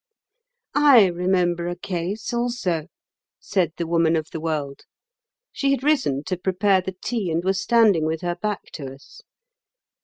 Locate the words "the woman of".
3.77-4.31